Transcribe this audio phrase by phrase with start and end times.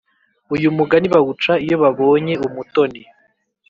[0.55, 3.01] uyu mugani bawuca iyo babonye umutoni